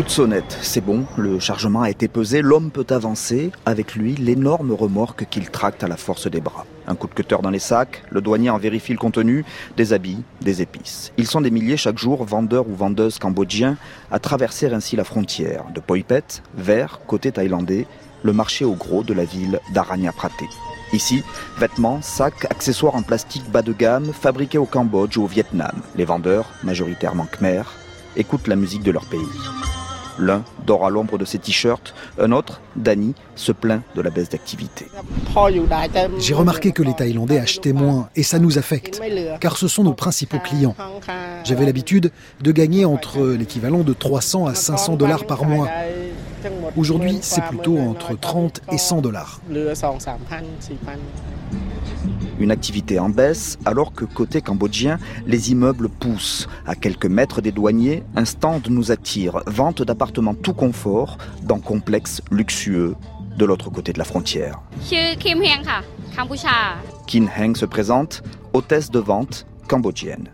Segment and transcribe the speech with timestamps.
[0.00, 4.14] Coup de sonnette, c'est bon, le chargement a été pesé, l'homme peut avancer, avec lui
[4.14, 6.64] l'énorme remorque qu'il tracte à la force des bras.
[6.86, 9.44] Un coup de cutter dans les sacs, le douanier en vérifie le contenu,
[9.76, 11.12] des habits, des épices.
[11.18, 13.76] Ils sont des milliers chaque jour, vendeurs ou vendeuses cambodgiens,
[14.10, 16.24] à traverser ainsi la frontière, de Poipet
[16.54, 17.86] vers, côté thaïlandais,
[18.22, 20.46] le marché au gros de la ville d'Aranya Praté.
[20.94, 21.22] Ici,
[21.58, 25.82] vêtements, sacs, accessoires en plastique bas de gamme, fabriqués au Cambodge ou au Vietnam.
[25.94, 27.64] Les vendeurs, majoritairement Khmer,
[28.16, 29.20] écoutent la musique de leur pays.
[30.20, 34.28] L'un dort à l'ombre de ses t-shirts, un autre, Danny, se plaint de la baisse
[34.28, 34.86] d'activité.
[36.18, 39.00] J'ai remarqué que les Thaïlandais achetaient moins et ça nous affecte,
[39.40, 40.76] car ce sont nos principaux clients.
[41.44, 45.68] J'avais l'habitude de gagner entre l'équivalent de 300 à 500 dollars par mois.
[46.76, 49.40] Aujourd'hui, c'est plutôt entre 30 et 100 dollars.
[52.40, 56.48] Une activité en baisse alors que côté cambodgien, les immeubles poussent.
[56.66, 59.42] À quelques mètres des douaniers, un stand nous attire.
[59.46, 62.96] Vente d'appartements tout confort dans complexes luxueux
[63.36, 64.62] de l'autre côté de la frontière.
[67.06, 68.22] Kin Heng se présente,
[68.54, 70.28] hôtesse de vente cambodgienne.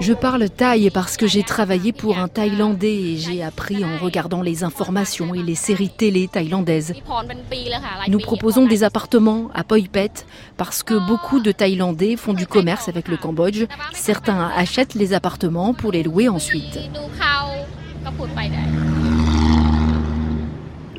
[0.00, 4.42] Je parle thaï parce que j'ai travaillé pour un Thaïlandais et j'ai appris en regardant
[4.42, 6.94] les informations et les séries télé thaïlandaises.
[8.08, 10.10] Nous proposons des appartements à Poipet
[10.56, 13.64] parce que beaucoup de Thaïlandais font du commerce avec le Cambodge.
[13.92, 16.78] Certains achètent les appartements pour les louer ensuite.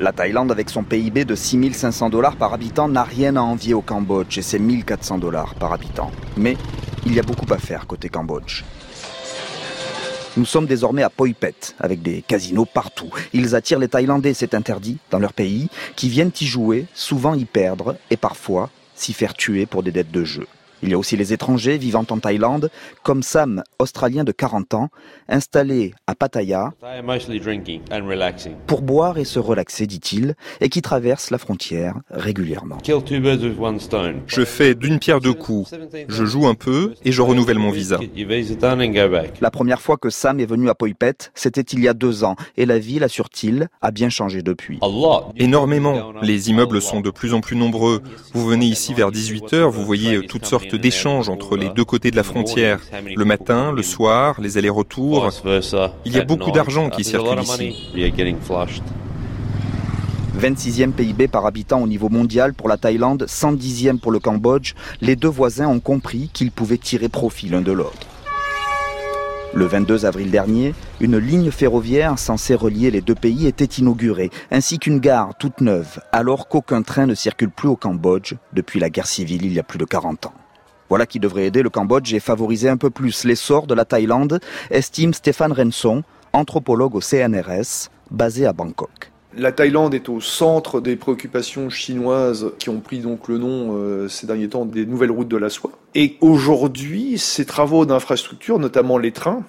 [0.00, 3.82] La Thaïlande, avec son PIB de 6500 dollars par habitant, n'a rien à envier au
[3.82, 6.10] Cambodge et ses 1400 dollars par habitant.
[6.38, 6.56] Mais
[7.06, 8.64] il y a beaucoup à faire côté Cambodge.
[10.36, 13.10] Nous sommes désormais à Poipet, avec des casinos partout.
[13.32, 17.44] Ils attirent les Thaïlandais, c'est interdit, dans leur pays, qui viennent y jouer, souvent y
[17.44, 20.46] perdre, et parfois s'y faire tuer pour des dettes de jeu.
[20.82, 22.70] Il y a aussi les étrangers vivant en Thaïlande,
[23.02, 24.88] comme Sam, australien de 40 ans,
[25.28, 26.72] installé à Pattaya
[28.66, 32.78] pour boire et se relaxer, dit-il, et qui traverse la frontière régulièrement.
[34.26, 35.74] Je fais d'une pierre deux coups.
[36.08, 37.98] Je joue un peu et je renouvelle mon visa.
[39.40, 42.36] La première fois que Sam est venu à Poipet, c'était il y a deux ans,
[42.56, 44.78] et la ville, assure-t-il, a bien changé depuis.
[45.36, 46.12] Énormément.
[46.22, 48.02] Les immeubles sont de plus en plus nombreux.
[48.32, 52.16] Vous venez ici vers 18h, vous voyez toutes sortes d'échanges entre les deux côtés de
[52.16, 52.80] la frontière.
[53.16, 55.30] Le matin, le soir, les allers-retours.
[56.04, 57.92] Il y a beaucoup d'argent qui circule ici.
[60.38, 65.16] 26e PIB par habitant au niveau mondial pour la Thaïlande, 110e pour le Cambodge, les
[65.16, 68.06] deux voisins ont compris qu'ils pouvaient tirer profit l'un de l'autre.
[69.52, 74.78] Le 22 avril dernier, une ligne ferroviaire censée relier les deux pays était inaugurée, ainsi
[74.78, 79.08] qu'une gare toute neuve, alors qu'aucun train ne circule plus au Cambodge depuis la guerre
[79.08, 80.34] civile il y a plus de 40 ans.
[80.90, 84.40] Voilà qui devrait aider le Cambodge et favoriser un peu plus l'essor de la Thaïlande,
[84.70, 86.02] estime Stéphane Renson,
[86.32, 89.12] anthropologue au CNRS, basé à Bangkok.
[89.36, 94.08] La Thaïlande est au centre des préoccupations chinoises qui ont pris donc le nom euh,
[94.08, 95.70] ces derniers temps des nouvelles routes de la soie.
[95.94, 99.44] Et aujourd'hui, ces travaux d'infrastructure, notamment les trains,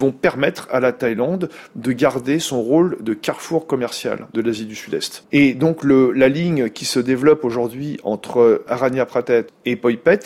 [0.00, 4.74] vont permettre à la Thaïlande de garder son rôle de carrefour commercial de l'Asie du
[4.74, 5.24] Sud-Est.
[5.32, 10.20] Et donc la ligne qui se développe aujourd'hui entre Aranya Pratet et Poipet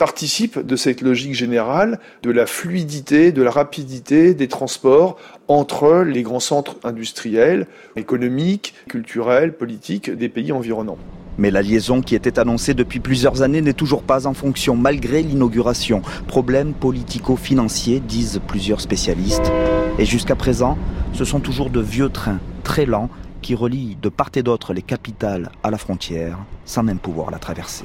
[0.00, 6.22] participe de cette logique générale de la fluidité, de la rapidité des transports entre les
[6.22, 7.66] grands centres industriels,
[7.96, 10.96] économiques, culturels, politiques des pays environnants.
[11.36, 15.22] Mais la liaison qui était annoncée depuis plusieurs années n'est toujours pas en fonction malgré
[15.22, 16.00] l'inauguration.
[16.26, 19.52] Problème politico-financier, disent plusieurs spécialistes.
[19.98, 20.78] Et jusqu'à présent,
[21.12, 23.10] ce sont toujours de vieux trains très lents
[23.42, 27.38] qui relient de part et d'autre les capitales à la frontière sans même pouvoir la
[27.38, 27.84] traverser.